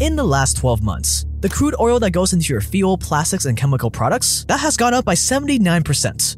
in 0.00 0.16
the 0.16 0.24
last 0.24 0.56
12 0.56 0.82
months. 0.82 1.26
The 1.40 1.48
crude 1.48 1.74
oil 1.78 2.00
that 2.00 2.10
goes 2.10 2.32
into 2.32 2.52
your 2.52 2.60
fuel, 2.60 2.98
plastics, 2.98 3.44
and 3.44 3.56
chemical 3.56 3.90
products, 3.90 4.44
that 4.48 4.60
has 4.60 4.76
gone 4.76 4.94
up 4.94 5.04
by 5.04 5.14
79%. 5.14 6.36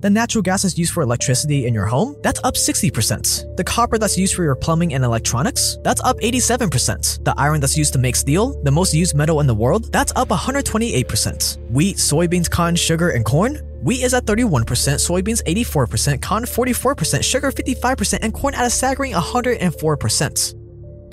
The 0.00 0.08
natural 0.08 0.40
gas 0.40 0.62
that's 0.62 0.78
used 0.78 0.92
for 0.92 1.02
electricity 1.02 1.66
in 1.66 1.74
your 1.74 1.84
home, 1.84 2.16
that's 2.22 2.40
up 2.42 2.54
60%. 2.54 3.56
The 3.56 3.64
copper 3.64 3.98
that's 3.98 4.16
used 4.16 4.34
for 4.34 4.42
your 4.42 4.56
plumbing 4.56 4.94
and 4.94 5.04
electronics, 5.04 5.76
that's 5.84 6.00
up 6.02 6.18
87%. 6.20 7.22
The 7.22 7.34
iron 7.36 7.60
that's 7.60 7.76
used 7.76 7.92
to 7.92 7.98
make 7.98 8.16
steel, 8.16 8.60
the 8.62 8.70
most 8.70 8.94
used 8.94 9.14
metal 9.14 9.40
in 9.40 9.46
the 9.46 9.54
world, 9.54 9.92
that's 9.92 10.12
up 10.16 10.28
128%. 10.28 11.70
Wheat, 11.70 11.96
soybeans, 11.96 12.50
cotton, 12.50 12.76
sugar, 12.76 13.10
and 13.10 13.24
corn, 13.24 13.60
Wheat 13.82 14.02
is 14.02 14.12
at 14.12 14.26
31%, 14.26 14.64
soybeans 14.64 15.42
84%, 15.44 16.20
cotton 16.20 16.46
44%, 16.46 17.24
sugar 17.24 17.50
55%, 17.50 18.18
and 18.20 18.34
corn 18.34 18.54
at 18.54 18.66
a 18.66 18.70
staggering 18.70 19.12
104%. 19.12 20.59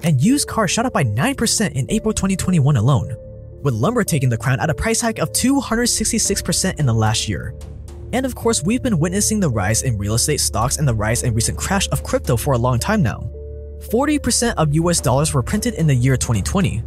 And 0.03 0.21
used 0.21 0.47
cars 0.47 0.71
shot 0.71 0.85
up 0.85 0.93
by 0.93 1.03
9% 1.03 1.71
in 1.73 1.85
April 1.89 2.13
2021 2.13 2.77
alone, 2.77 3.15
with 3.63 3.73
lumber 3.73 4.03
taking 4.03 4.29
the 4.29 4.37
crown 4.37 4.59
at 4.59 4.69
a 4.69 4.73
price 4.73 5.01
hike 5.01 5.19
of 5.19 5.31
266% 5.31 6.79
in 6.79 6.85
the 6.85 6.93
last 6.93 7.27
year. 7.27 7.53
And 8.13 8.25
of 8.25 8.35
course, 8.35 8.63
we've 8.63 8.81
been 8.81 8.99
witnessing 8.99 9.39
the 9.39 9.49
rise 9.49 9.83
in 9.83 9.97
real 9.97 10.13
estate 10.13 10.39
stocks 10.39 10.77
and 10.77 10.87
the 10.87 10.93
rise 10.93 11.23
and 11.23 11.35
recent 11.35 11.57
crash 11.57 11.89
of 11.89 12.03
crypto 12.03 12.37
for 12.37 12.53
a 12.53 12.57
long 12.57 12.79
time 12.79 13.03
now. 13.03 13.29
40% 13.91 14.53
of 14.55 14.73
US 14.75 15.01
dollars 15.01 15.33
were 15.33 15.43
printed 15.43 15.73
in 15.73 15.87
the 15.87 15.95
year 15.95 16.15
2020. 16.15 16.81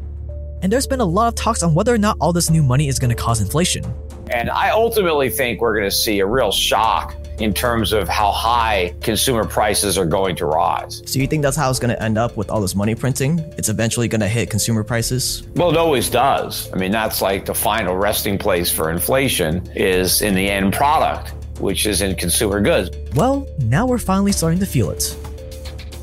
And 0.62 0.72
there's 0.72 0.86
been 0.86 1.00
a 1.00 1.04
lot 1.04 1.28
of 1.28 1.34
talks 1.34 1.62
on 1.62 1.74
whether 1.74 1.92
or 1.92 1.98
not 1.98 2.16
all 2.20 2.32
this 2.32 2.50
new 2.50 2.62
money 2.62 2.88
is 2.88 2.98
going 2.98 3.10
to 3.10 3.14
cause 3.14 3.40
inflation. 3.40 3.84
And 4.30 4.50
I 4.50 4.70
ultimately 4.70 5.30
think 5.30 5.60
we're 5.60 5.74
going 5.74 5.88
to 5.90 5.94
see 5.94 6.20
a 6.20 6.26
real 6.26 6.52
shock 6.52 7.19
in 7.40 7.54
terms 7.54 7.92
of 7.92 8.08
how 8.08 8.30
high 8.30 8.94
consumer 9.00 9.44
prices 9.44 9.96
are 9.96 10.06
going 10.06 10.36
to 10.36 10.46
rise. 10.46 11.02
So 11.06 11.18
you 11.18 11.26
think 11.26 11.42
that's 11.42 11.56
how 11.56 11.70
it's 11.70 11.78
going 11.78 11.94
to 11.94 12.02
end 12.02 12.18
up 12.18 12.36
with 12.36 12.50
all 12.50 12.60
this 12.60 12.74
money 12.74 12.94
printing? 12.94 13.38
It's 13.56 13.68
eventually 13.68 14.08
going 14.08 14.20
to 14.20 14.28
hit 14.28 14.50
consumer 14.50 14.84
prices? 14.84 15.42
Well, 15.54 15.70
it 15.70 15.76
always 15.76 16.10
does. 16.10 16.72
I 16.72 16.76
mean, 16.76 16.92
that's 16.92 17.22
like 17.22 17.46
the 17.46 17.54
final 17.54 17.96
resting 17.96 18.38
place 18.38 18.70
for 18.70 18.90
inflation 18.90 19.66
is 19.74 20.22
in 20.22 20.34
the 20.34 20.48
end 20.48 20.72
product, 20.72 21.32
which 21.60 21.86
is 21.86 22.02
in 22.02 22.14
consumer 22.16 22.60
goods. 22.60 22.90
Well, 23.14 23.46
now 23.58 23.86
we're 23.86 23.98
finally 23.98 24.32
starting 24.32 24.60
to 24.60 24.66
feel 24.66 24.90
it. 24.90 25.16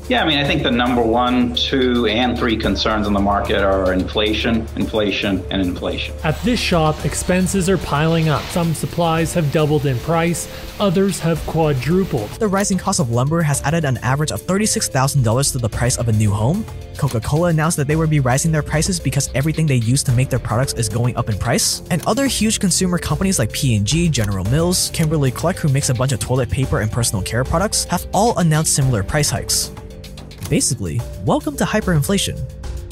Yeah, 0.08 0.22
I 0.22 0.26
mean, 0.26 0.38
I 0.38 0.44
think 0.44 0.62
the 0.62 0.70
number 0.70 1.02
one, 1.02 1.54
two, 1.54 2.06
and 2.06 2.38
three 2.38 2.56
concerns 2.56 3.06
in 3.06 3.12
the 3.12 3.20
market 3.20 3.62
are 3.62 3.92
inflation, 3.92 4.66
inflation, 4.74 5.44
and 5.50 5.60
inflation. 5.60 6.14
At 6.24 6.40
this 6.42 6.58
shop, 6.58 7.04
expenses 7.04 7.68
are 7.68 7.76
piling 7.76 8.30
up. 8.30 8.40
Some 8.44 8.72
supplies 8.72 9.34
have 9.34 9.52
doubled 9.52 9.84
in 9.84 9.98
price, 9.98 10.48
others 10.80 11.20
have 11.20 11.38
quadrupled. 11.46 12.30
The 12.40 12.48
rising 12.48 12.78
cost 12.78 13.00
of 13.00 13.10
lumber 13.10 13.42
has 13.42 13.60
added 13.64 13.84
an 13.84 13.98
average 13.98 14.32
of 14.32 14.40
$36,000 14.40 15.52
to 15.52 15.58
the 15.58 15.68
price 15.68 15.98
of 15.98 16.08
a 16.08 16.12
new 16.12 16.30
home. 16.30 16.64
Coca 16.96 17.20
Cola 17.20 17.48
announced 17.48 17.76
that 17.76 17.86
they 17.86 17.94
would 17.94 18.08
be 18.08 18.20
raising 18.20 18.50
their 18.50 18.62
prices 18.62 18.98
because 18.98 19.28
everything 19.34 19.66
they 19.66 19.76
use 19.76 20.02
to 20.04 20.12
make 20.12 20.30
their 20.30 20.38
products 20.38 20.72
is 20.72 20.88
going 20.88 21.16
up 21.18 21.28
in 21.28 21.36
price. 21.36 21.82
And 21.90 22.04
other 22.06 22.26
huge 22.26 22.60
consumer 22.60 22.96
companies 22.96 23.38
like 23.38 23.52
P&G, 23.52 24.08
General 24.08 24.44
Mills, 24.44 24.90
Kimberly 24.94 25.30
Clark, 25.30 25.56
who 25.56 25.68
makes 25.68 25.90
a 25.90 25.94
bunch 25.94 26.12
of 26.12 26.18
toilet 26.18 26.48
paper 26.48 26.80
and 26.80 26.90
personal 26.90 27.22
care 27.22 27.44
products, 27.44 27.84
have 27.84 28.06
all 28.14 28.38
announced 28.38 28.74
similar 28.74 29.02
price 29.02 29.28
hikes. 29.28 29.70
Basically, 30.48 30.98
welcome 31.26 31.58
to 31.58 31.64
hyperinflation. 31.64 32.40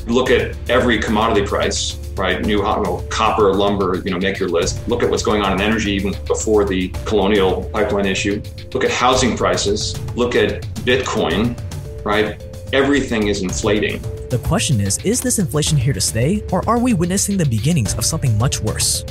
Look 0.06 0.30
at 0.30 0.54
every 0.68 0.98
commodity 0.98 1.46
price, 1.46 1.96
right? 2.14 2.42
New 2.42 2.60
hot, 2.60 2.82
well, 2.82 3.02
copper, 3.08 3.54
lumber, 3.54 4.02
you 4.04 4.10
know, 4.10 4.18
make 4.18 4.38
your 4.38 4.50
list. 4.50 4.86
Look 4.88 5.02
at 5.02 5.08
what's 5.08 5.22
going 5.22 5.40
on 5.40 5.54
in 5.54 5.62
energy 5.62 5.92
even 5.92 6.14
before 6.26 6.66
the 6.66 6.88
colonial 7.06 7.64
pipeline 7.72 8.04
issue. 8.04 8.42
Look 8.74 8.84
at 8.84 8.90
housing 8.90 9.38
prices. 9.38 9.98
Look 10.14 10.34
at 10.34 10.64
Bitcoin, 10.84 11.58
right? 12.04 12.38
Everything 12.74 13.28
is 13.28 13.42
inflating. 13.42 14.02
The 14.28 14.40
question 14.44 14.78
is 14.78 14.98
is 14.98 15.22
this 15.22 15.38
inflation 15.38 15.78
here 15.78 15.94
to 15.94 16.00
stay, 16.00 16.44
or 16.52 16.62
are 16.68 16.78
we 16.78 16.92
witnessing 16.92 17.38
the 17.38 17.46
beginnings 17.46 17.94
of 17.94 18.04
something 18.04 18.36
much 18.36 18.60
worse? 18.60 19.02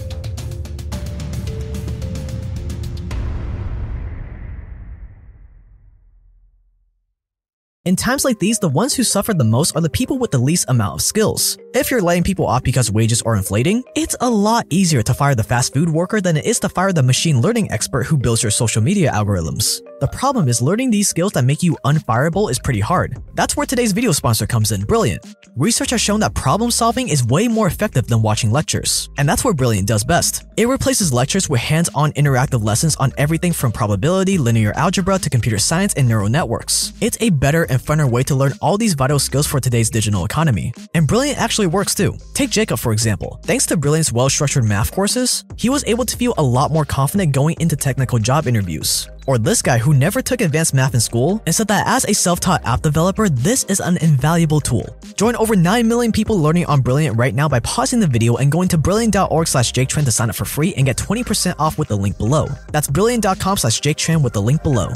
In 7.86 7.96
times 7.96 8.26
like 8.26 8.40
these, 8.40 8.58
the 8.58 8.68
ones 8.68 8.96
who 8.96 9.04
suffer 9.04 9.32
the 9.32 9.44
most 9.44 9.76
are 9.76 9.82
the 9.82 9.92
people 9.92 10.18
with 10.18 10.32
the 10.32 10.40
least 10.40 10.66
amount 10.70 10.96
of 10.96 11.02
skills. 11.04 11.60
If 11.76 11.92
you're 11.92 12.02
laying 12.02 12.24
people 12.24 12.48
off 12.48 12.64
because 12.64 12.90
wages 12.90 13.22
are 13.22 13.36
inflating, 13.36 13.84
it's 13.94 14.16
a 14.22 14.28
lot 14.28 14.66
easier 14.72 15.04
to 15.04 15.14
fire 15.14 15.36
the 15.36 15.44
fast 15.44 15.72
food 15.72 15.90
worker 15.90 16.20
than 16.20 16.36
it 16.36 16.46
is 16.46 16.60
to 16.62 16.70
fire 16.70 16.92
the 16.92 17.04
machine 17.04 17.42
learning 17.42 17.70
expert 17.70 18.08
who 18.08 18.18
builds 18.18 18.42
your 18.42 18.50
social 18.50 18.82
media 18.82 19.12
algorithms. 19.12 19.82
The 20.06 20.20
problem 20.20 20.48
is 20.48 20.62
learning 20.62 20.92
these 20.92 21.10
skills 21.10 21.34
that 21.34 21.46
make 21.46 21.64
you 21.64 21.76
unfireable 21.84 22.52
is 22.52 22.60
pretty 22.60 22.80
hard. 22.80 23.18
That's 23.34 23.58
where 23.58 23.66
today's 23.66 23.92
video 23.92 24.12
sponsor 24.12 24.46
comes 24.46 24.72
in, 24.72 24.82
Brilliant. 24.82 25.26
Research 25.56 25.90
has 25.90 26.02
shown 26.02 26.20
that 26.20 26.36
problem 26.36 26.70
solving 26.70 27.10
is 27.10 27.26
way 27.26 27.48
more 27.48 27.66
effective 27.66 28.06
than 28.06 28.22
watching 28.22 28.52
lectures, 28.52 29.10
and 29.18 29.28
that's 29.28 29.44
where 29.44 29.54
Brilliant 29.56 29.88
does 29.88 30.04
best. 30.04 30.46
It 30.58 30.68
replaces 30.68 31.12
lectures 31.12 31.50
with 31.50 31.60
hands-on 31.60 32.12
interactive 32.12 32.64
lessons 32.64 32.96
on 32.98 33.14
everything 33.18 33.52
from 33.52 33.72
probability, 33.72 34.38
linear 34.38 34.74
algebra 34.74 35.18
to 35.18 35.30
computer 35.30 35.58
science 35.58 35.96
and 35.96 36.08
neural 36.08 36.30
networks. 36.30 36.94
It's 37.02 37.18
a 37.20 37.32
better 37.32 37.64
and 37.64 37.82
funner 37.82 38.08
way 38.08 38.22
to 38.24 38.36
learn 38.36 38.54
all 38.62 38.78
these 38.78 38.94
vital 38.94 39.18
skills 39.18 39.48
for 39.48 39.60
today's 39.60 39.90
digital 39.90 40.24
economy. 40.24 40.72
And 40.94 41.08
Brilliant 41.08 41.40
actually 41.40 41.68
works 41.68 41.96
too. 41.96 42.16
Take 42.36 42.52
Jacob 42.52 42.78
for 42.78 42.92
example. 42.92 43.40
Thanks 43.42 43.66
to 43.68 43.76
Brilliant's 43.76 44.12
well-structured 44.12 44.66
math 44.66 44.92
courses, 44.92 45.46
he 45.56 45.72
was 45.72 45.84
able 45.88 46.06
to 46.06 46.16
feel 46.16 46.36
a 46.38 46.44
lot 46.44 46.70
more 46.70 46.86
confident 46.86 47.34
going 47.34 47.56
into 47.60 47.76
technical 47.76 48.20
job 48.20 48.46
interviews. 48.46 49.10
Or 49.28 49.38
this 49.38 49.62
guy 49.62 49.78
who 49.78 49.94
never 49.94 50.22
took 50.22 50.42
advanced 50.42 50.74
math 50.74 50.94
in 50.94 51.00
school 51.00 51.42
and 51.46 51.56
said 51.56 51.68
that 51.70 51.88
as 51.88 52.06
a 52.06 52.14
self-taught 52.14 52.66
app 52.66 52.82
developer, 52.82 53.28
this 53.28 53.64
is 53.66 53.80
an 53.80 53.98
invaluable 53.98 54.60
tool. 54.60 54.88
Join 55.16 55.36
over 55.36 55.56
9 55.56 55.88
million 55.88 56.12
people 56.12 56.40
learning 56.40 56.66
on 56.66 56.82
Brilliant 56.82 57.18
right 57.18 57.34
now 57.34 57.50
by 57.50 57.60
pausing 57.62 58.00
the 58.00 58.08
video 58.08 58.36
and 58.36 58.52
going 58.52 58.68
to 58.70 58.78
brilliant.org 58.78 59.48
slash 59.48 59.74
jaketran 59.74 60.06
to 60.06 60.12
sign 60.12 60.30
up 60.30 60.36
for 60.36 60.46
free 60.46 60.74
and 60.76 60.86
get 60.86 60.98
20% 60.98 61.56
off 61.58 61.78
with 61.78 61.88
the 61.88 61.98
link 61.98 62.18
below. 62.18 62.48
That's 62.72 62.88
brilliant.com 62.88 63.58
slash 63.58 63.82
jaketran 63.82 64.22
with 64.24 64.34
the 64.34 64.42
link 64.42 64.62
below. 64.62 64.90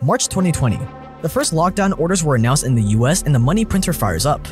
March 0.00 0.28
2020. 0.28 0.78
The 1.22 1.28
first 1.28 1.52
lockdown 1.52 1.98
orders 1.98 2.24
were 2.24 2.34
announced 2.34 2.64
in 2.64 2.74
the 2.74 2.82
US 2.98 3.22
and 3.22 3.34
the 3.34 3.38
money 3.38 3.64
printer 3.64 3.92
fires 3.92 4.26
up. 4.26 4.46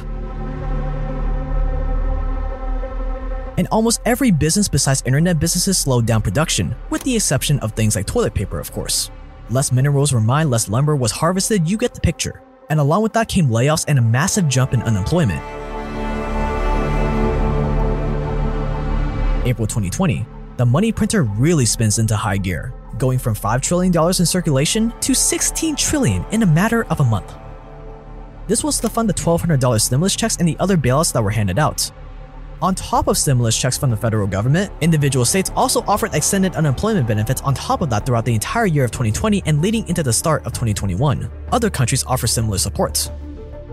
And 3.60 3.69
almost 3.69 4.00
every 4.06 4.31
business 4.31 4.69
besides 4.69 5.03
internet 5.04 5.38
businesses 5.38 5.76
slowed 5.76 6.06
down 6.06 6.22
production, 6.22 6.75
with 6.88 7.03
the 7.04 7.15
exception 7.15 7.59
of 7.60 7.72
things 7.72 7.94
like 7.94 8.06
toilet 8.06 8.32
paper, 8.32 8.59
of 8.59 8.72
course. 8.72 9.10
Less 9.50 9.71
minerals 9.71 10.15
were 10.15 10.21
mined, 10.21 10.48
less 10.48 10.71
lumber 10.71 10.97
was 10.97 11.12
harvested, 11.12 11.69
you 11.69 11.76
get 11.76 11.93
the 11.93 12.00
picture. 12.00 12.43
And 12.70 12.81
along 12.81 13.03
with 13.03 13.12
that 13.12 13.28
came 13.28 13.49
layoffs 13.49 13.84
and 13.87 13.99
a 13.99 14.03
massive 14.03 14.49
jump 14.49 14.72
in 14.72 14.81
unemployment. 14.82 15.43
April 19.47 19.66
2020, 19.66 20.25
the 20.56 20.65
money 20.65 20.91
printer 20.91 21.25
really 21.25 21.66
spins 21.66 21.99
into 21.99 22.16
high 22.16 22.38
gear, 22.38 22.72
going 22.97 23.19
from 23.19 23.34
$5 23.34 23.60
trillion 23.60 23.94
in 24.06 24.25
circulation 24.25 24.91
to 25.00 25.15
16 25.15 25.76
trillion 25.76 26.25
in 26.31 26.43
a 26.43 26.47
matter 26.47 26.84
of 26.87 27.00
a 27.00 27.04
month. 27.04 27.34
This 28.47 28.65
was 28.65 28.81
to 28.81 28.88
fund 28.88 29.06
the 29.06 29.15
$1,200 29.15 29.78
stimulus 29.82 30.16
checks 30.16 30.37
and 30.38 30.49
the 30.49 30.56
other 30.59 30.78
bailouts 30.78 31.12
that 31.12 31.22
were 31.22 31.31
handed 31.31 31.59
out. 31.59 31.91
On 32.62 32.75
top 32.75 33.09
of 33.09 33.16
stimulus 33.16 33.56
checks 33.56 33.78
from 33.78 33.88
the 33.88 33.97
federal 33.97 34.26
government, 34.26 34.71
individual 34.82 35.25
states 35.25 35.50
also 35.56 35.81
offered 35.88 36.12
extended 36.12 36.54
unemployment 36.56 37.09
benefits 37.09 37.41
on 37.41 37.54
top 37.54 37.81
of 37.81 37.88
that 37.88 38.04
throughout 38.04 38.26
the 38.26 38.34
entire 38.34 38.66
year 38.66 38.84
of 38.84 38.91
2020 38.91 39.43
and 39.47 39.62
leading 39.62 39.88
into 39.88 40.03
the 40.03 40.12
start 40.12 40.44
of 40.44 40.53
2021. 40.53 41.31
Other 41.53 41.70
countries 41.70 42.04
offer 42.04 42.26
similar 42.26 42.59
supports. 42.59 43.10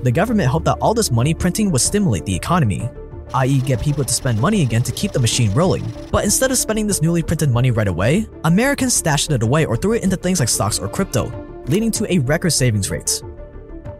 The 0.03 0.11
government 0.11 0.47
hoped 0.47 0.65
that 0.65 0.77
all 0.79 0.93
this 0.93 1.11
money 1.11 1.33
printing 1.33 1.69
would 1.71 1.81
stimulate 1.81 2.25
the 2.25 2.33
economy, 2.33 2.89
i.e., 3.33 3.59
get 3.59 3.81
people 3.81 4.05
to 4.05 4.13
spend 4.13 4.39
money 4.39 4.61
again 4.61 4.83
to 4.83 4.93
keep 4.93 5.11
the 5.11 5.19
machine 5.19 5.53
rolling. 5.53 5.83
But 6.09 6.23
instead 6.23 6.51
of 6.51 6.57
spending 6.57 6.87
this 6.87 7.01
newly 7.01 7.23
printed 7.23 7.51
money 7.51 7.71
right 7.71 7.89
away, 7.89 8.25
Americans 8.45 8.93
stashed 8.93 9.31
it 9.31 9.43
away 9.43 9.65
or 9.65 9.75
threw 9.75 9.95
it 9.95 10.03
into 10.03 10.15
things 10.15 10.39
like 10.39 10.47
stocks 10.47 10.79
or 10.79 10.87
crypto, 10.87 11.29
leading 11.67 11.91
to 11.91 12.09
a 12.13 12.19
record 12.19 12.51
savings 12.51 12.89
rate. 12.89 13.21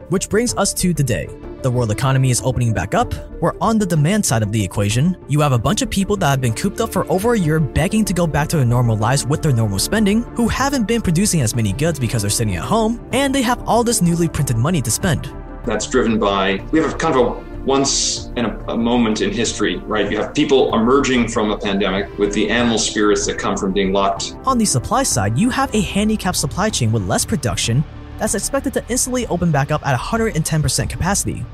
Which 0.08 0.30
brings 0.30 0.56
us 0.56 0.74
to 0.76 0.94
today. 0.94 1.28
The 1.64 1.72
world 1.72 1.90
economy 1.90 2.30
is 2.30 2.40
opening 2.44 2.72
back 2.72 2.94
up. 2.94 3.14
We're 3.42 3.56
on 3.60 3.80
the 3.80 3.86
demand 3.86 4.24
side 4.24 4.44
of 4.44 4.52
the 4.52 4.64
equation. 4.64 5.18
You 5.28 5.40
have 5.40 5.54
a 5.54 5.58
bunch 5.58 5.82
of 5.82 5.90
people 5.90 6.16
that 6.18 6.30
have 6.30 6.40
been 6.40 6.54
cooped 6.54 6.80
up 6.80 6.92
for 6.92 7.12
over 7.12 7.34
a 7.34 7.40
year 7.40 7.60
begging 7.60 8.06
to 8.06 8.14
go 8.14 8.28
back 8.28 8.48
to 8.50 8.58
their 8.58 8.66
normal 8.66 8.96
lives 8.96 9.26
with 9.26 9.42
their 9.42 9.52
normal 9.52 9.80
spending, 9.80 10.22
who 10.36 10.48
haven't 10.48 10.88
been 10.88 11.02
producing 11.02 11.42
as 11.42 11.56
many 11.56 11.74
goods 11.74 12.00
because 12.00 12.22
they're 12.22 12.30
sitting 12.30 12.58
at 12.58 12.64
home, 12.64 13.04
and 13.12 13.34
they 13.34 13.42
have 13.42 13.68
all 13.68 13.84
this 13.84 14.04
newly 14.04 14.30
printed 14.30 14.56
money 14.56 14.84
to 14.84 14.92
spend. 14.92 15.34
That's 15.66 15.88
driven 15.88 16.20
by, 16.20 16.64
we 16.72 16.80
have 16.80 16.94
a 16.94 16.98
kind 16.98 17.16
of 17.16 17.26
a 17.26 17.48
once 17.66 18.28
in 18.38 18.46
a, 18.46 18.58
a, 18.70 18.78
moment 18.78 19.20
in 19.22 19.30
history, 19.30 19.76
right? 19.80 20.10
You 20.10 20.18
have 20.20 20.34
people 20.34 20.74
emerging 20.74 21.28
from 21.28 21.52
a 21.52 21.58
pandemic 21.58 22.18
with 22.18 22.34
the 22.34 22.50
animal 22.50 22.78
spirits 22.78 23.26
that 23.26 23.38
come 23.38 23.58
from 23.58 23.74
being 23.74 23.92
locked. 23.92 24.38
On 24.46 24.58
the 24.58 24.64
supply 24.64 25.04
side, 25.04 25.38
you 25.38 25.50
have 25.50 25.74
a 25.76 25.82
handicapped 25.82 26.38
supply 26.38 26.70
chain 26.70 26.94
with 26.94 27.06
less 27.06 27.26
production 27.26 27.84
that's 28.18 28.36
expected 28.36 28.74
to 28.74 28.84
instantly 28.90 29.28
open 29.28 29.52
back 29.52 29.72
up 29.72 29.86
at 29.86 29.98
110% 30.00 30.90
capacity. 30.90 31.46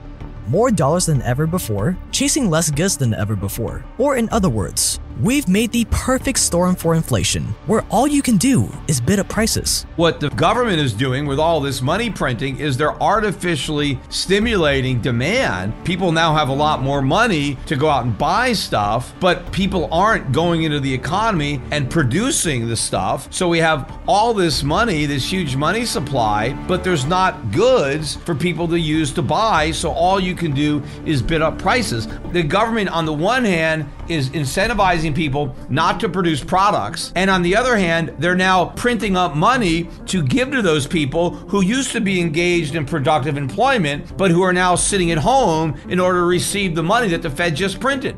More 0.47 0.71
dollars 0.71 1.05
than 1.05 1.21
ever 1.21 1.47
before, 1.47 1.97
chasing 2.11 2.49
less 2.49 2.71
goods 2.71 2.97
than 2.97 3.13
ever 3.13 3.35
before. 3.35 3.85
Or 3.97 4.17
in 4.17 4.29
other 4.29 4.49
words, 4.49 4.99
We've 5.21 5.47
made 5.47 5.71
the 5.71 5.85
perfect 5.91 6.39
storm 6.39 6.75
for 6.75 6.95
inflation, 6.95 7.43
where 7.67 7.85
all 7.91 8.07
you 8.07 8.23
can 8.23 8.37
do 8.37 8.67
is 8.87 8.99
bid 8.99 9.19
up 9.19 9.29
prices. 9.29 9.85
What 9.95 10.19
the 10.19 10.31
government 10.31 10.79
is 10.79 10.91
doing 10.91 11.27
with 11.27 11.39
all 11.39 11.61
this 11.61 11.83
money 11.83 12.09
printing 12.09 12.57
is 12.57 12.77
they're 12.77 13.01
artificially 13.01 13.99
stimulating 14.09 15.01
demand. 15.01 15.73
People 15.85 16.11
now 16.11 16.33
have 16.33 16.49
a 16.49 16.53
lot 16.53 16.81
more 16.81 17.03
money 17.03 17.57
to 17.67 17.75
go 17.75 17.89
out 17.89 18.05
and 18.05 18.17
buy 18.17 18.53
stuff, 18.53 19.13
but 19.19 19.51
people 19.51 19.87
aren't 19.93 20.31
going 20.31 20.63
into 20.63 20.79
the 20.79 20.91
economy 20.91 21.61
and 21.69 21.91
producing 21.91 22.67
the 22.67 22.75
stuff. 22.75 23.31
So 23.31 23.47
we 23.47 23.59
have 23.59 24.01
all 24.07 24.33
this 24.33 24.63
money, 24.63 25.05
this 25.05 25.31
huge 25.31 25.55
money 25.55 25.85
supply, 25.85 26.53
but 26.67 26.83
there's 26.83 27.05
not 27.05 27.51
goods 27.51 28.15
for 28.15 28.33
people 28.33 28.67
to 28.69 28.79
use 28.79 29.11
to 29.13 29.21
buy. 29.21 29.69
So 29.71 29.91
all 29.91 30.19
you 30.19 30.33
can 30.33 30.53
do 30.53 30.81
is 31.05 31.21
bid 31.21 31.43
up 31.43 31.59
prices. 31.59 32.07
The 32.31 32.41
government, 32.41 32.89
on 32.89 33.05
the 33.05 33.13
one 33.13 33.45
hand, 33.45 33.87
is 34.09 34.29
incentivizing 34.29 35.15
people 35.15 35.55
not 35.69 35.99
to 35.99 36.09
produce 36.09 36.43
products. 36.43 37.11
And 37.15 37.29
on 37.29 37.41
the 37.41 37.55
other 37.55 37.77
hand, 37.77 38.13
they're 38.19 38.35
now 38.35 38.65
printing 38.65 39.15
up 39.15 39.35
money 39.35 39.89
to 40.07 40.23
give 40.23 40.51
to 40.51 40.61
those 40.61 40.87
people 40.87 41.31
who 41.31 41.63
used 41.63 41.91
to 41.91 42.01
be 42.01 42.21
engaged 42.21 42.75
in 42.75 42.85
productive 42.85 43.37
employment, 43.37 44.15
but 44.17 44.31
who 44.31 44.41
are 44.41 44.53
now 44.53 44.75
sitting 44.75 45.11
at 45.11 45.17
home 45.17 45.79
in 45.89 45.99
order 45.99 46.19
to 46.19 46.25
receive 46.25 46.75
the 46.75 46.83
money 46.83 47.07
that 47.09 47.21
the 47.21 47.29
Fed 47.29 47.55
just 47.55 47.79
printed. 47.79 48.17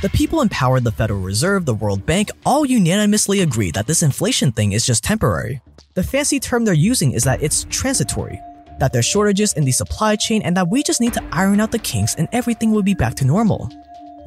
The 0.00 0.10
people 0.10 0.40
empowered 0.40 0.84
the 0.84 0.92
Federal 0.92 1.20
Reserve, 1.20 1.66
the 1.66 1.74
World 1.74 2.06
Bank, 2.06 2.30
all 2.46 2.64
unanimously 2.64 3.40
agree 3.40 3.72
that 3.72 3.88
this 3.88 4.00
inflation 4.00 4.52
thing 4.52 4.70
is 4.70 4.86
just 4.86 5.02
temporary. 5.02 5.60
The 5.94 6.04
fancy 6.04 6.38
term 6.38 6.64
they're 6.64 6.72
using 6.72 7.10
is 7.10 7.24
that 7.24 7.42
it's 7.42 7.64
transitory, 7.64 8.40
that 8.78 8.92
there's 8.92 9.04
shortages 9.04 9.52
in 9.54 9.64
the 9.64 9.72
supply 9.72 10.16
chain 10.16 10.42
and 10.42 10.56
that 10.56 10.68
we 10.68 10.82
just 10.82 11.00
need 11.00 11.14
to 11.14 11.24
iron 11.32 11.60
out 11.60 11.72
the 11.72 11.78
kinks 11.78 12.14
and 12.14 12.28
everything 12.32 12.70
will 12.70 12.82
be 12.82 12.94
back 12.94 13.14
to 13.14 13.24
normal. 13.24 13.70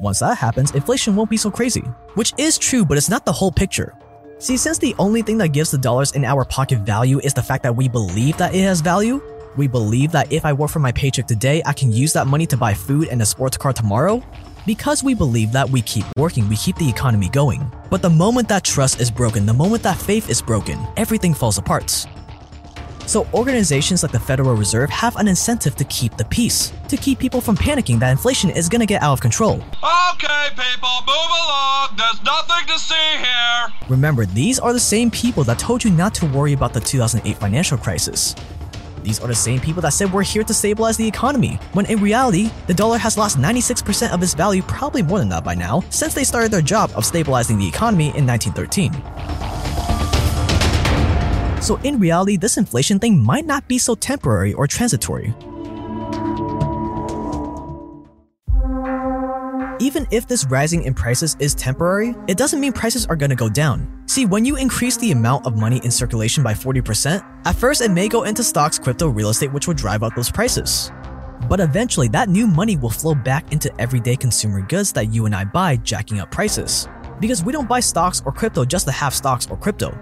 Once 0.00 0.18
that 0.18 0.36
happens, 0.38 0.72
inflation 0.72 1.14
won't 1.14 1.30
be 1.30 1.36
so 1.36 1.50
crazy. 1.50 1.82
Which 2.14 2.32
is 2.38 2.58
true, 2.58 2.84
but 2.84 2.98
it's 2.98 3.08
not 3.08 3.24
the 3.24 3.32
whole 3.32 3.52
picture. 3.52 3.94
See, 4.38 4.56
since 4.56 4.78
the 4.78 4.94
only 4.98 5.22
thing 5.22 5.38
that 5.38 5.48
gives 5.48 5.70
the 5.70 5.78
dollars 5.78 6.12
in 6.12 6.24
our 6.24 6.44
pocket 6.44 6.80
value 6.80 7.20
is 7.20 7.32
the 7.32 7.42
fact 7.42 7.62
that 7.62 7.76
we 7.76 7.88
believe 7.88 8.36
that 8.38 8.54
it 8.54 8.62
has 8.62 8.80
value, 8.80 9.22
we 9.56 9.68
believe 9.68 10.10
that 10.12 10.32
if 10.32 10.44
I 10.44 10.52
work 10.52 10.70
for 10.70 10.80
my 10.80 10.92
paycheck 10.92 11.26
today, 11.26 11.62
I 11.64 11.72
can 11.72 11.92
use 11.92 12.12
that 12.14 12.26
money 12.26 12.46
to 12.46 12.56
buy 12.56 12.74
food 12.74 13.08
and 13.08 13.22
a 13.22 13.26
sports 13.26 13.56
car 13.56 13.72
tomorrow. 13.72 14.22
Because 14.66 15.02
we 15.04 15.14
believe 15.14 15.52
that 15.52 15.68
we 15.68 15.82
keep 15.82 16.04
working, 16.16 16.48
we 16.48 16.56
keep 16.56 16.76
the 16.76 16.88
economy 16.88 17.28
going. 17.28 17.70
But 17.90 18.02
the 18.02 18.10
moment 18.10 18.48
that 18.48 18.64
trust 18.64 19.00
is 19.00 19.10
broken, 19.10 19.44
the 19.46 19.52
moment 19.52 19.82
that 19.82 19.96
faith 19.96 20.30
is 20.30 20.40
broken, 20.40 20.78
everything 20.96 21.34
falls 21.34 21.58
apart. 21.58 22.06
So 23.12 23.26
organizations 23.34 24.02
like 24.02 24.10
the 24.10 24.18
Federal 24.18 24.54
Reserve 24.54 24.88
have 24.88 25.16
an 25.16 25.28
incentive 25.28 25.76
to 25.76 25.84
keep 25.84 26.16
the 26.16 26.24
peace, 26.24 26.72
to 26.88 26.96
keep 26.96 27.18
people 27.18 27.42
from 27.42 27.58
panicking 27.58 27.98
that 27.98 28.10
inflation 28.10 28.48
is 28.48 28.70
gonna 28.70 28.86
get 28.86 29.02
out 29.02 29.12
of 29.12 29.20
control. 29.20 29.56
Okay, 30.12 30.48
people, 30.56 30.88
move 31.06 31.30
along. 31.44 31.88
There's 31.94 32.22
nothing 32.22 32.66
to 32.68 32.78
see 32.78 33.18
here. 33.18 33.68
Remember, 33.90 34.24
these 34.24 34.58
are 34.58 34.72
the 34.72 34.80
same 34.80 35.10
people 35.10 35.44
that 35.44 35.58
told 35.58 35.84
you 35.84 35.90
not 35.90 36.14
to 36.14 36.26
worry 36.28 36.54
about 36.54 36.72
the 36.72 36.80
2008 36.80 37.36
financial 37.36 37.76
crisis. 37.76 38.34
These 39.02 39.20
are 39.20 39.26
the 39.28 39.34
same 39.34 39.60
people 39.60 39.82
that 39.82 39.92
said 39.92 40.10
we're 40.10 40.22
here 40.22 40.44
to 40.44 40.54
stabilize 40.54 40.96
the 40.96 41.06
economy, 41.06 41.58
when 41.74 41.84
in 41.84 42.00
reality, 42.00 42.50
the 42.66 42.72
dollar 42.72 42.96
has 42.96 43.18
lost 43.18 43.36
96% 43.36 44.10
of 44.10 44.22
its 44.22 44.32
value, 44.32 44.62
probably 44.62 45.02
more 45.02 45.18
than 45.18 45.28
that 45.28 45.44
by 45.44 45.54
now, 45.54 45.84
since 45.90 46.14
they 46.14 46.24
started 46.24 46.50
their 46.50 46.62
job 46.62 46.90
of 46.94 47.04
stabilizing 47.04 47.58
the 47.58 47.68
economy 47.68 48.06
in 48.16 48.26
1913. 48.26 48.90
So 51.62 51.76
in 51.84 52.00
reality, 52.00 52.36
this 52.36 52.56
inflation 52.56 52.98
thing 52.98 53.22
might 53.22 53.46
not 53.46 53.68
be 53.68 53.78
so 53.78 53.94
temporary 53.94 54.52
or 54.52 54.66
transitory. 54.66 55.32
Even 59.78 60.06
if 60.10 60.26
this 60.26 60.44
rising 60.46 60.82
in 60.82 60.94
prices 60.94 61.36
is 61.38 61.54
temporary, 61.54 62.14
it 62.26 62.36
doesn't 62.36 62.60
mean 62.60 62.72
prices 62.72 63.06
are 63.06 63.16
gonna 63.16 63.36
go 63.36 63.48
down. 63.48 64.02
See, 64.06 64.26
when 64.26 64.44
you 64.44 64.56
increase 64.56 64.96
the 64.96 65.12
amount 65.12 65.46
of 65.46 65.56
money 65.56 65.80
in 65.84 65.90
circulation 65.90 66.42
by 66.42 66.52
40%, 66.52 67.24
at 67.46 67.54
first 67.54 67.80
it 67.80 67.92
may 67.92 68.08
go 68.08 68.24
into 68.24 68.42
stocks, 68.42 68.78
crypto, 68.78 69.08
real 69.08 69.30
estate, 69.30 69.52
which 69.52 69.68
will 69.68 69.74
drive 69.74 70.02
up 70.02 70.14
those 70.16 70.30
prices. 70.30 70.90
But 71.48 71.60
eventually, 71.60 72.08
that 72.08 72.28
new 72.28 72.46
money 72.46 72.76
will 72.76 72.90
flow 72.90 73.14
back 73.14 73.52
into 73.52 73.72
everyday 73.80 74.16
consumer 74.16 74.62
goods 74.62 74.92
that 74.92 75.12
you 75.12 75.26
and 75.26 75.34
I 75.34 75.44
buy, 75.44 75.76
jacking 75.76 76.20
up 76.20 76.30
prices. 76.30 76.88
Because 77.20 77.44
we 77.44 77.52
don't 77.52 77.68
buy 77.68 77.80
stocks 77.80 78.22
or 78.24 78.32
crypto 78.32 78.64
just 78.64 78.86
to 78.86 78.92
have 78.92 79.14
stocks 79.14 79.48
or 79.50 79.56
crypto. 79.56 79.96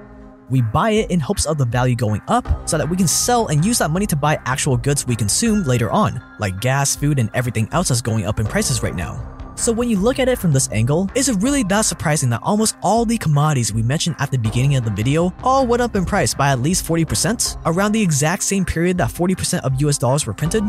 We 0.50 0.62
buy 0.62 0.90
it 0.90 1.10
in 1.12 1.20
hopes 1.20 1.46
of 1.46 1.58
the 1.58 1.64
value 1.64 1.94
going 1.94 2.20
up 2.26 2.68
so 2.68 2.76
that 2.76 2.90
we 2.90 2.96
can 2.96 3.06
sell 3.06 3.46
and 3.46 3.64
use 3.64 3.78
that 3.78 3.92
money 3.92 4.06
to 4.06 4.16
buy 4.16 4.38
actual 4.46 4.76
goods 4.76 5.06
we 5.06 5.14
consume 5.14 5.62
later 5.62 5.90
on, 5.90 6.20
like 6.40 6.60
gas, 6.60 6.96
food, 6.96 7.20
and 7.20 7.30
everything 7.34 7.68
else 7.70 7.88
that's 7.88 8.02
going 8.02 8.26
up 8.26 8.40
in 8.40 8.46
prices 8.46 8.82
right 8.82 8.96
now. 8.96 9.24
So 9.54 9.72
when 9.72 9.88
you 9.88 9.98
look 9.98 10.18
at 10.18 10.28
it 10.28 10.38
from 10.38 10.52
this 10.52 10.68
angle, 10.72 11.08
is 11.14 11.28
it 11.28 11.40
really 11.40 11.62
that 11.64 11.82
surprising 11.82 12.30
that 12.30 12.40
almost 12.42 12.76
all 12.82 13.04
the 13.04 13.18
commodities 13.18 13.72
we 13.72 13.82
mentioned 13.82 14.16
at 14.18 14.30
the 14.30 14.38
beginning 14.38 14.74
of 14.74 14.84
the 14.84 14.90
video 14.90 15.32
all 15.44 15.66
went 15.66 15.82
up 15.82 15.94
in 15.94 16.04
price 16.04 16.34
by 16.34 16.50
at 16.50 16.60
least 16.60 16.84
40% 16.84 17.60
around 17.66 17.92
the 17.92 18.02
exact 18.02 18.42
same 18.42 18.64
period 18.64 18.98
that 18.98 19.10
40% 19.10 19.60
of 19.60 19.80
US 19.82 19.98
dollars 19.98 20.26
were 20.26 20.32
printed? 20.32 20.64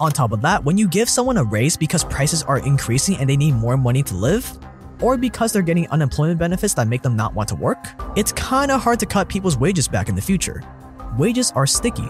On 0.00 0.10
top 0.10 0.32
of 0.32 0.42
that, 0.42 0.64
when 0.64 0.76
you 0.76 0.88
give 0.88 1.08
someone 1.08 1.36
a 1.38 1.44
raise 1.44 1.76
because 1.76 2.04
prices 2.04 2.42
are 2.42 2.58
increasing 2.58 3.16
and 3.16 3.30
they 3.30 3.36
need 3.36 3.52
more 3.52 3.76
money 3.76 4.02
to 4.02 4.14
live, 4.14 4.58
or 5.04 5.18
because 5.18 5.52
they're 5.52 5.60
getting 5.60 5.86
unemployment 5.90 6.38
benefits 6.38 6.72
that 6.74 6.88
make 6.88 7.02
them 7.02 7.14
not 7.14 7.34
want 7.34 7.50
to 7.50 7.54
work, 7.54 7.84
it's 8.16 8.32
kinda 8.32 8.78
hard 8.78 8.98
to 9.00 9.06
cut 9.06 9.28
people's 9.28 9.58
wages 9.58 9.86
back 9.86 10.08
in 10.08 10.14
the 10.14 10.22
future. 10.22 10.62
Wages 11.18 11.52
are 11.54 11.66
sticky, 11.66 12.08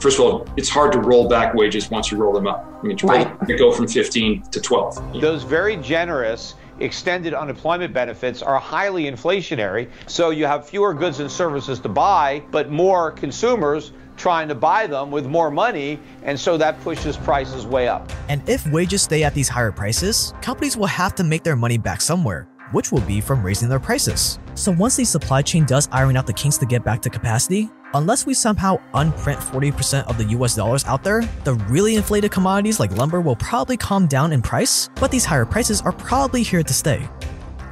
First 0.00 0.18
of 0.18 0.26
all, 0.26 0.46
it's 0.56 0.68
hard 0.68 0.92
to 0.92 1.00
roll 1.00 1.26
back 1.28 1.54
wages 1.54 1.90
once 1.90 2.10
you 2.10 2.18
roll 2.18 2.32
them 2.32 2.46
up. 2.46 2.80
I 2.82 2.86
mean, 2.86 2.98
right. 3.02 3.34
you 3.48 3.56
go 3.56 3.72
from 3.72 3.88
15 3.88 4.42
to 4.42 4.60
12. 4.60 5.20
Those 5.20 5.42
very 5.42 5.76
generous 5.78 6.54
extended 6.80 7.32
unemployment 7.32 7.94
benefits 7.94 8.42
are 8.42 8.58
highly 8.58 9.04
inflationary. 9.04 9.88
So 10.06 10.30
you 10.30 10.44
have 10.44 10.68
fewer 10.68 10.92
goods 10.92 11.20
and 11.20 11.30
services 11.30 11.80
to 11.80 11.88
buy, 11.88 12.42
but 12.50 12.70
more 12.70 13.10
consumers 13.10 13.92
trying 14.16 14.48
to 14.48 14.54
buy 14.54 14.86
them 14.86 15.10
with 15.10 15.26
more 15.26 15.50
money, 15.50 15.98
and 16.22 16.38
so 16.38 16.56
that 16.56 16.80
pushes 16.82 17.16
prices 17.16 17.66
way 17.66 17.88
up. 17.88 18.10
And 18.28 18.46
if 18.48 18.66
wages 18.68 19.02
stay 19.02 19.24
at 19.24 19.34
these 19.34 19.48
higher 19.48 19.72
prices, 19.72 20.32
companies 20.42 20.76
will 20.76 20.86
have 20.86 21.14
to 21.16 21.24
make 21.24 21.42
their 21.42 21.56
money 21.56 21.78
back 21.78 22.00
somewhere, 22.00 22.48
which 22.72 22.92
will 22.92 23.02
be 23.02 23.20
from 23.20 23.42
raising 23.42 23.68
their 23.68 23.80
prices. 23.80 24.38
So 24.54 24.72
once 24.72 24.96
the 24.96 25.04
supply 25.04 25.42
chain 25.42 25.64
does 25.64 25.88
iron 25.92 26.16
out 26.16 26.26
the 26.26 26.32
kinks 26.32 26.58
to 26.58 26.66
get 26.66 26.84
back 26.84 27.02
to 27.02 27.10
capacity, 27.10 27.70
Unless 27.94 28.26
we 28.26 28.34
somehow 28.34 28.78
unprint 28.92 29.40
40% 29.40 30.06
of 30.06 30.18
the 30.18 30.24
US 30.36 30.54
dollars 30.54 30.84
out 30.84 31.02
there, 31.02 31.22
the 31.44 31.54
really 31.70 31.96
inflated 31.96 32.30
commodities 32.30 32.78
like 32.78 32.94
lumber 32.94 33.22
will 33.22 33.36
probably 33.36 33.78
calm 33.78 34.06
down 34.06 34.32
in 34.32 34.42
price, 34.42 34.90
but 34.96 35.10
these 35.10 35.24
higher 35.24 35.46
prices 35.46 35.80
are 35.80 35.92
probably 35.92 36.42
here 36.42 36.62
to 36.62 36.74
stay. 36.74 37.08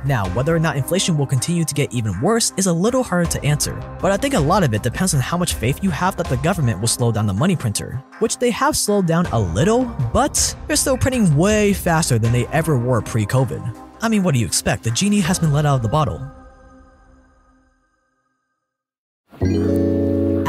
Now, 0.05 0.29
whether 0.35 0.55
or 0.55 0.59
not 0.59 0.77
inflation 0.77 1.17
will 1.17 1.27
continue 1.27 1.65
to 1.65 1.75
get 1.75 1.93
even 1.93 2.21
worse 2.21 2.53
is 2.59 2.67
a 2.67 2.73
little 2.73 3.03
harder 3.03 3.31
to 3.31 3.43
answer, 3.43 3.75
but 4.03 4.13
I 4.13 4.19
think 4.19 4.35
a 4.35 4.41
lot 4.41 4.63
of 4.63 4.75
it 4.75 4.83
depends 4.83 5.15
on 5.15 5.21
how 5.21 5.39
much 5.39 5.55
faith 5.55 5.83
you 5.83 5.89
have 5.89 6.17
that 6.17 6.27
the 6.27 6.37
government 6.39 6.79
will 6.79 6.89
slow 6.89 7.11
down 7.11 7.27
the 7.27 7.33
money 7.33 7.57
printer, 7.57 8.05
which 8.19 8.37
they 8.37 8.51
have 8.51 8.77
slowed 8.77 9.07
down 9.07 9.25
a 9.27 9.41
little, 9.41 9.87
but 10.13 10.55
they're 10.67 10.77
still 10.77 10.99
printing 10.99 11.35
way 11.37 11.73
faster 11.73 12.19
than 12.19 12.33
they 12.33 12.47
ever 12.49 12.77
were 12.77 13.01
pre 13.01 13.25
COVID. 13.25 13.81
I 14.03 14.09
mean, 14.09 14.23
what 14.23 14.35
do 14.35 14.41
you 14.41 14.47
expect? 14.47 14.85
The 14.85 14.91
genie 14.91 15.21
has 15.21 15.39
been 15.39 15.55
let 15.55 15.65
out 15.65 15.77
of 15.77 15.83
the 15.83 15.89
bottle. 15.89 16.21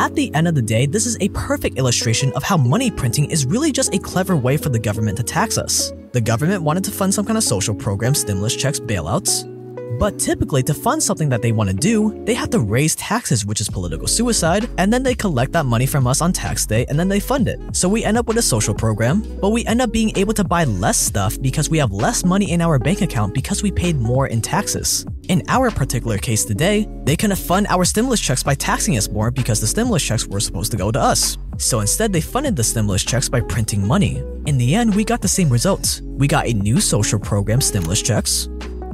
At 0.06 0.14
the 0.14 0.32
end 0.36 0.48
of 0.48 0.54
the 0.54 0.62
day, 0.62 0.86
this 0.86 1.08
is 1.08 1.18
a 1.20 1.30
perfect 1.30 1.80
illustration 1.80 2.32
of 2.34 2.44
how 2.44 2.58
money 2.58 2.92
printing 2.92 3.26
is 3.32 3.48
really 3.48 3.72
just 3.72 3.92
a 3.92 3.98
clever 3.98 4.36
way 4.38 4.56
for 4.56 4.70
the 4.70 4.78
government 4.78 5.18
to 5.18 5.24
tax 5.24 5.58
us. 5.58 5.94
The 6.12 6.22
government 6.22 6.62
wanted 6.62 6.84
to 6.84 6.92
fund 6.92 7.12
some 7.12 7.26
kind 7.26 7.40
of 7.40 7.44
social 7.44 7.74
program, 7.74 8.14
stimulus 8.14 8.56
checks, 8.56 8.80
bailouts. 8.80 9.50
But 9.98 10.20
typically, 10.20 10.62
to 10.62 10.76
fund 10.76 11.02
something 11.02 11.30
that 11.30 11.42
they 11.42 11.52
want 11.52 11.72
to 11.72 11.76
do, 11.76 12.24
they 12.26 12.36
have 12.36 12.52
to 12.52 12.60
raise 12.60 12.96
taxes, 12.96 13.48
which 13.48 13.62
is 13.62 13.68
political 13.68 14.06
suicide, 14.06 14.70
and 14.78 14.94
then 14.94 15.02
they 15.02 15.16
collect 15.16 15.54
that 15.54 15.66
money 15.66 15.88
from 15.88 16.06
us 16.06 16.22
on 16.22 16.32
tax 16.32 16.68
day 16.68 16.86
and 16.88 17.00
then 17.00 17.10
they 17.10 17.20
fund 17.20 17.48
it. 17.48 17.60
So 17.76 17.90
we 17.90 18.04
end 18.04 18.16
up 18.16 18.28
with 18.28 18.38
a 18.38 18.44
social 18.44 18.76
program, 18.76 19.24
but 19.42 19.50
we 19.50 19.66
end 19.66 19.82
up 19.82 19.92
being 19.92 20.16
able 20.18 20.36
to 20.36 20.44
buy 20.44 20.66
less 20.66 21.00
stuff 21.00 21.42
because 21.42 21.72
we 21.72 21.80
have 21.80 21.92
less 21.92 22.24
money 22.24 22.52
in 22.52 22.62
our 22.62 22.78
bank 22.78 23.02
account 23.02 23.34
because 23.34 23.64
we 23.64 23.72
paid 23.72 24.00
more 24.00 24.28
in 24.28 24.40
taxes. 24.40 25.04
In 25.28 25.42
our 25.48 25.72
particular 25.72 26.20
case 26.20 26.46
today, 26.46 26.88
they 27.04 27.16
couldn't 27.16 27.38
fund 27.38 27.66
our 27.70 27.84
stimulus 27.84 28.22
checks 28.22 28.44
by 28.44 28.54
taxing 28.54 28.96
us 28.96 29.10
more 29.10 29.32
because 29.32 29.60
the 29.60 29.66
stimulus 29.66 30.04
checks 30.04 30.28
were 30.28 30.40
supposed 30.40 30.70
to 30.72 30.78
go 30.78 30.92
to 30.92 31.00
us. 31.00 31.40
So 31.58 31.80
instead, 31.80 32.14
they 32.14 32.22
funded 32.22 32.56
the 32.56 32.64
stimulus 32.64 33.04
checks 33.04 33.28
by 33.28 33.42
printing 33.42 33.88
money. 33.88 34.22
In 34.46 34.60
the 34.60 34.76
end, 34.76 34.94
we 34.94 35.04
got 35.04 35.22
the 35.22 35.28
same 35.28 35.50
results. 35.50 36.02
We 36.02 36.28
got 36.28 36.46
a 36.46 36.54
new 36.54 36.80
social 36.80 37.18
program, 37.18 37.60
stimulus 37.60 38.04
checks, 38.04 38.50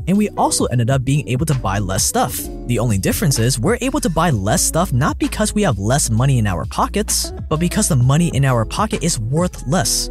and 0.08 0.18
we 0.18 0.30
also 0.30 0.66
ended 0.68 0.90
up 0.90 1.04
being 1.04 1.28
able 1.28 1.46
to 1.48 1.56
buy 1.56 1.80
less 1.80 2.06
stuff. 2.06 2.40
The 2.68 2.80
only 2.80 2.98
difference 2.98 3.38
is 3.38 3.60
we're 3.60 3.78
able 3.82 4.00
to 4.00 4.10
buy 4.10 4.30
less 4.30 4.62
stuff 4.62 4.94
not 4.94 5.20
because 5.20 5.54
we 5.54 5.64
have 5.64 5.80
less 5.80 6.10
money 6.10 6.38
in 6.38 6.48
our 6.48 6.64
pockets, 6.66 7.32
but 7.50 7.60
because 7.60 7.90
the 7.90 7.98
money 7.98 8.30
in 8.30 8.46
our 8.46 8.64
pocket 8.64 9.04
is 9.04 9.20
worth 9.20 9.68
less. 9.68 10.10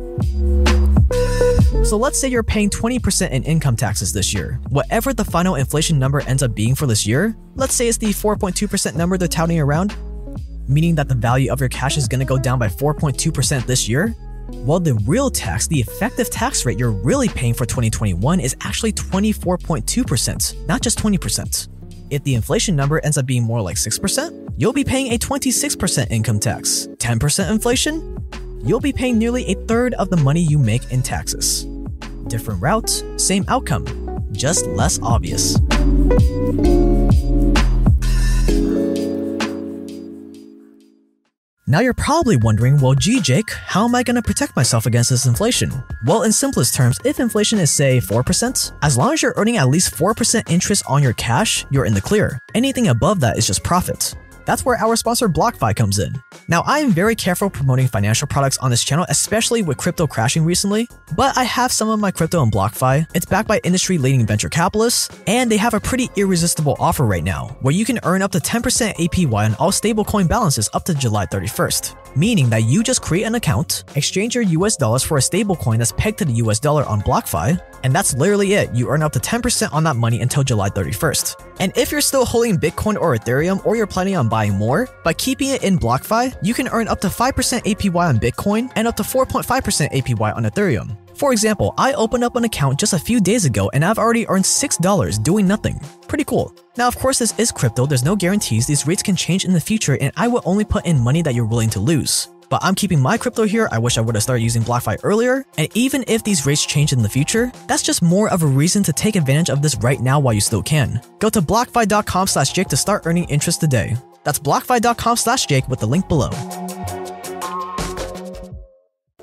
So 1.91 1.97
let's 1.97 2.21
say 2.21 2.29
you're 2.29 2.45
paying 2.45 2.71
20% 2.71 3.31
in 3.33 3.43
income 3.43 3.75
taxes 3.75 4.13
this 4.13 4.33
year. 4.33 4.61
Whatever 4.69 5.13
the 5.13 5.25
final 5.25 5.57
inflation 5.57 5.99
number 5.99 6.21
ends 6.21 6.41
up 6.41 6.55
being 6.55 6.77
for 6.77 6.87
this 6.87 7.05
year, 7.05 7.37
let's 7.57 7.75
say 7.75 7.89
it's 7.89 7.99
the 7.99 8.11
4.2% 8.11 8.95
number 8.95 9.19
they're 9.19 9.27
touting 9.27 9.59
around, 9.59 9.97
meaning 10.69 10.95
that 10.95 11.09
the 11.09 11.17
value 11.17 11.51
of 11.51 11.59
your 11.59 11.69
cash 11.69 11.97
is 11.97 12.07
going 12.07 12.21
to 12.21 12.25
go 12.25 12.39
down 12.39 12.61
by 12.61 12.69
4.2% 12.69 13.67
this 13.67 13.89
year, 13.89 14.15
While 14.53 14.81
the 14.81 14.95
real 15.07 15.31
tax, 15.31 15.67
the 15.67 15.81
effective 15.81 16.31
tax 16.31 16.67
rate 16.67 16.79
you're 16.79 16.91
really 16.91 17.29
paying 17.29 17.55
for 17.55 17.67
2021 17.67 18.41
is 18.41 18.57
actually 18.61 18.93
24.2%, 18.93 20.67
not 20.69 20.83
just 20.83 20.99
20%. 20.99 21.69
If 22.11 22.23
the 22.25 22.35
inflation 22.35 22.77
number 22.77 23.01
ends 23.05 23.19
up 23.19 23.27
being 23.27 23.43
more 23.43 23.61
like 23.61 23.77
6%, 23.77 24.55
you'll 24.57 24.73
be 24.73 24.85
paying 24.85 25.13
a 25.13 25.19
26% 25.19 26.11
income 26.11 26.39
tax. 26.39 26.89
10% 26.99 27.51
inflation? 27.51 28.17
You'll 28.65 28.81
be 28.81 28.93
paying 28.93 29.19
nearly 29.19 29.45
a 29.51 29.55
third 29.67 29.95
of 29.95 30.11
the 30.11 30.19
money 30.19 30.41
you 30.41 30.59
make 30.59 30.93
in 30.93 31.03
taxes. 31.03 31.67
Different 32.31 32.63
routes, 32.63 33.03
same 33.17 33.45
outcome, 33.49 33.85
just 34.31 34.65
less 34.69 35.01
obvious. 35.03 35.59
Now 41.67 41.81
you're 41.81 41.93
probably 41.93 42.37
wondering, 42.37 42.79
well, 42.81 42.95
gee, 42.95 43.21
Jake, 43.21 43.51
how 43.51 43.85
am 43.85 43.97
I 43.97 44.05
going 44.05 44.15
to 44.15 44.23
protect 44.23 44.55
myself 44.55 44.87
against 44.87 45.11
this 45.11 45.27
inflation? 45.27 45.73
Well, 46.07 46.23
in 46.23 46.31
simplest 46.31 46.77
terms, 46.77 47.01
if 47.05 47.19
inflation 47.19 47.59
is, 47.59 47.73
say, 47.73 47.99
4%, 47.99 48.73
as 48.83 48.97
long 48.97 49.13
as 49.13 49.23
you're 49.23 49.35
earning 49.37 49.57
at 49.57 49.69
least 49.69 49.93
4% 49.95 50.49
interest 50.49 50.85
on 50.87 51.03
your 51.03 51.15
cash, 51.15 51.67
you're 51.73 51.87
in 51.87 51.95
the 51.95 52.01
clear. 52.01 52.39
Anything 52.55 52.87
above 52.87 53.19
that 53.21 53.39
is 53.39 53.47
just 53.49 53.65
profit. 53.65 54.15
That's 54.47 54.65
where 54.65 54.77
our 54.77 54.95
sponsor 54.95 55.29
BlockFi 55.29 55.75
comes 55.75 55.99
in. 55.99 56.15
Now, 56.51 56.65
I 56.67 56.81
am 56.81 56.91
very 56.91 57.15
careful 57.15 57.49
promoting 57.49 57.87
financial 57.87 58.27
products 58.27 58.59
on 58.59 58.73
this 58.73 58.83
channel, 58.83 59.07
especially 59.09 59.63
with 59.63 59.79
crypto 59.79 60.09
crashing 60.09 60.45
recently, 60.45 60.89
but 61.17 61.39
I 61.39 61.45
have 61.45 61.71
some 61.71 61.89
of 61.89 62.01
my 62.01 62.11
crypto 62.11 62.41
on 62.41 62.51
BlockFi. 62.51 63.07
It's 63.15 63.25
backed 63.25 63.47
by 63.47 63.61
industry 63.63 63.99
leading 63.99 64.27
venture 64.27 64.49
capitalists, 64.49 65.09
and 65.29 65.49
they 65.49 65.59
have 65.59 65.75
a 65.75 65.81
pretty 65.81 66.11
irresistible 66.17 66.75
offer 66.81 67.07
right 67.07 67.23
now, 67.23 67.57
where 67.61 67.73
you 67.73 67.85
can 67.85 68.01
earn 68.03 68.21
up 68.21 68.33
to 68.33 68.41
10% 68.41 68.97
APY 68.97 69.33
on 69.33 69.55
all 69.61 69.71
stablecoin 69.71 70.27
balances 70.27 70.69
up 70.73 70.85
to 70.87 70.95
July 70.95 71.25
31st 71.27 72.00
meaning 72.17 72.49
that 72.51 72.65
you 72.65 72.83
just 72.83 73.03
create 73.03 73.25
an 73.25 73.35
account, 73.35 73.85
exchange 73.97 74.35
your 74.35 74.45
US 74.45 74.77
dollars 74.77 75.03
for 75.03 75.17
a 75.17 75.21
stablecoin 75.21 75.79
that's 75.79 75.93
pegged 75.93 76.19
to 76.19 76.25
the 76.25 76.33
US 76.45 76.59
dollar 76.59 76.85
on 76.87 77.03
BlockFi, 77.03 77.61
and 77.85 77.95
that's 77.95 78.15
literally 78.15 78.55
it. 78.55 78.75
You 78.75 78.89
earn 78.89 79.03
up 79.03 79.13
to 79.13 79.19
10% 79.19 79.73
on 79.73 79.85
that 79.85 79.97
money 79.97 80.21
until 80.23 80.43
July 80.43 80.71
31st. 80.71 81.45
And 81.61 81.73
if 81.77 81.93
you're 81.93 82.01
still 82.01 82.25
holding 82.25 82.59
Bitcoin 82.59 82.97
or 83.01 83.15
Ethereum 83.17 83.65
or 83.67 83.77
you're 83.77 83.87
planning 83.87 84.17
on 84.17 84.29
buying 84.29 84.55
more, 84.55 84.89
by 85.05 85.13
keeping 85.13 85.51
it 85.51 85.63
in 85.63 85.79
BlockFi, 85.79 86.37
you 86.43 86.55
can 86.55 86.69
earn 86.69 86.89
up 86.89 87.01
to 87.03 87.09
5% 87.09 87.33
APY 87.65 88.09
on 88.09 88.19
Bitcoin 88.19 88.73
and 88.77 88.89
up 88.89 88.97
to 88.97 89.03
4.5% 89.03 89.45
APY 89.93 90.37
on 90.37 90.45
Ethereum. 90.45 90.97
For 91.21 91.33
example, 91.33 91.75
I 91.77 91.93
opened 91.93 92.25
up 92.25 92.35
an 92.37 92.45
account 92.45 92.81
just 92.81 92.95
a 92.95 92.99
few 92.99 93.21
days 93.21 93.45
ago 93.45 93.71
and 93.75 93.85
I've 93.85 93.99
already 93.99 94.27
earned 94.27 94.45
$6 94.45 95.23
doing 95.23 95.47
nothing. 95.47 95.79
Pretty 96.09 96.25
cool. 96.25 96.51
Now, 96.79 96.89
of 96.89 96.97
course, 96.97 97.19
this 97.19 97.39
is 97.39 97.53
crypto, 97.53 97.85
there's 97.85 98.07
no 98.07 98.17
guarantees, 98.17 98.67
these 98.67 98.87
rates 98.87 99.03
can 99.03 99.17
change 99.17 99.45
in 99.45 99.53
the 99.53 99.61
future, 99.61 99.99
and 100.01 100.15
I 100.17 100.29
will 100.29 100.41
only 100.47 100.65
put 100.65 100.87
in 100.87 100.99
money 100.99 101.21
that 101.21 101.35
you're 101.35 101.45
willing 101.45 101.69
to 101.71 101.79
lose. 101.79 102.29
But 102.49 102.65
I'm 102.65 102.75
keeping 102.75 102.99
my 102.99 103.19
crypto 103.19 103.43
here, 103.43 103.69
I 103.71 103.79
wish 103.79 103.99
I 103.99 104.01
would 104.01 104.15
have 104.15 104.23
started 104.23 104.45
using 104.45 104.63
BlockFi 104.63 105.01
earlier, 105.03 105.45
and 105.59 105.69
even 105.75 106.07
if 106.09 106.25
these 106.25 106.47
rates 106.47 106.65
change 106.65 106.95
in 106.95 107.03
the 107.03 107.09
future, 107.11 107.53
that's 107.67 107.83
just 107.83 108.01
more 108.01 108.31
of 108.33 108.43
a 108.43 108.47
reason 108.47 108.83
to 108.85 108.93
take 108.95 109.15
advantage 109.15 109.51
of 109.51 109.61
this 109.61 109.77
right 109.77 110.01
now 110.01 110.19
while 110.21 110.33
you 110.33 110.41
still 110.41 110.63
can. 110.63 111.03
Go 111.19 111.29
to 111.29 111.43
blockfi.com 111.43 112.29
slash 112.29 112.53
Jake 112.53 112.69
to 112.69 112.79
start 112.79 113.03
earning 113.05 113.29
interest 113.29 113.61
today. 113.61 113.95
That's 114.25 114.39
blockfi.com 114.39 115.19
slash 115.19 115.45
Jake 115.45 115.69
with 115.69 115.81
the 115.81 115.87
link 115.87 116.09
below. 116.09 116.31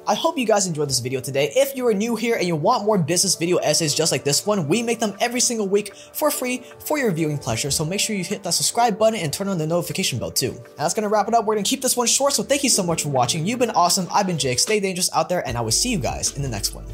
I 0.10 0.16
hope 0.16 0.38
you 0.38 0.46
guys 0.46 0.68
enjoyed 0.68 0.88
this 0.88 1.00
video 1.00 1.20
today. 1.20 1.52
If 1.54 1.76
you 1.76 1.86
are 1.86 1.94
new 1.94 2.16
here 2.16 2.38
and 2.38 2.48
you 2.48 2.56
want 2.56 2.86
more 2.86 2.98
business 2.98 3.36
video 3.36 3.58
essays 3.58 3.94
just 3.94 4.10
like 4.10 4.24
this 4.24 4.46
one, 4.46 4.66
we 4.70 4.82
make 4.82 5.00
them 5.00 5.14
every 5.20 5.42
single 5.42 5.68
week 5.68 5.94
for 6.14 6.32
free 6.32 6.64
for 6.80 6.98
your 6.98 7.12
viewing 7.12 7.38
pleasure. 7.38 7.70
So 7.70 7.84
make 7.84 8.00
sure 8.00 8.16
you 8.16 8.24
hit 8.24 8.42
that 8.44 8.54
subscribe 8.54 8.98
button 8.98 9.20
and 9.20 9.34
turn 9.34 9.50
on 9.50 9.58
the 9.58 9.68
notification 9.68 10.18
bell 10.18 10.32
too. 10.32 10.52
And 10.52 10.78
that's 10.78 10.94
gonna 10.94 11.10
wrap 11.10 11.28
it 11.28 11.34
up. 11.34 11.44
We're 11.44 11.56
gonna 11.56 11.66
keep 11.66 11.82
this 11.82 11.98
one 11.98 12.08
short. 12.08 12.32
So 12.32 12.42
thank 12.42 12.64
you 12.64 12.70
so 12.70 12.84
much 12.84 13.04
for 13.04 13.10
watching. 13.10 13.46
You've 13.46 13.60
been 13.60 13.72
awesome. 13.72 14.08
I've 14.10 14.28
been 14.28 14.38
Jake. 14.38 14.60
Stay 14.60 14.80
dangerous 14.80 15.10
out 15.14 15.28
there 15.28 15.46
and 15.46 15.58
I 15.58 15.62
will 15.62 15.72
see 15.72 15.90
you 15.90 16.00
guys 16.00 16.38
in 16.38 16.42
the 16.42 16.50
next 16.50 16.74
one. 16.74 16.86